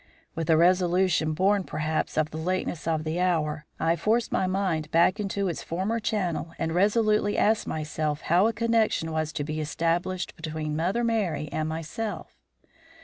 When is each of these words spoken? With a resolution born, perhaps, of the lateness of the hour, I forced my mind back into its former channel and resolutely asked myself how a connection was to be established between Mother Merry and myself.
With 0.33 0.49
a 0.49 0.57
resolution 0.57 1.33
born, 1.33 1.63
perhaps, 1.63 2.17
of 2.17 2.31
the 2.31 2.39
lateness 2.39 2.87
of 2.87 3.03
the 3.03 3.19
hour, 3.19 3.67
I 3.79 3.95
forced 3.95 4.31
my 4.31 4.47
mind 4.47 4.89
back 4.89 5.19
into 5.19 5.47
its 5.47 5.61
former 5.61 5.99
channel 5.99 6.53
and 6.57 6.73
resolutely 6.73 7.37
asked 7.37 7.67
myself 7.67 8.21
how 8.21 8.47
a 8.47 8.51
connection 8.53 9.11
was 9.11 9.31
to 9.33 9.43
be 9.43 9.61
established 9.61 10.35
between 10.35 10.75
Mother 10.75 11.03
Merry 11.03 11.49
and 11.51 11.69
myself. 11.69 12.35